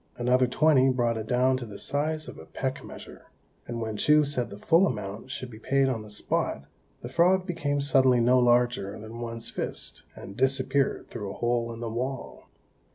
Another 0.17 0.47
twenty 0.47 0.89
brought 0.89 1.15
it 1.15 1.27
down 1.27 1.57
to 1.57 1.65
the 1.67 1.77
size 1.77 2.27
of 2.27 2.39
a 2.39 2.47
peck 2.47 2.83
measure; 2.83 3.27
and 3.67 3.79
when 3.79 3.97
Chou 3.97 4.23
said 4.23 4.49
the 4.49 4.57
full 4.57 4.87
amount 4.87 5.29
should 5.29 5.51
be 5.51 5.59
paid 5.59 5.89
on 5.89 6.01
the 6.01 6.09
spot, 6.09 6.63
the 7.03 7.07
frog 7.07 7.45
became 7.45 7.79
suddenly 7.81 8.19
no 8.19 8.39
larger 8.39 8.99
than 8.99 9.19
one's 9.19 9.51
fist, 9.51 10.01
and 10.15 10.35
disappeared 10.35 11.07
through 11.07 11.29
a 11.29 11.33
hole 11.35 11.71
in 11.71 11.81
the 11.81 11.87
wall. 11.91 12.47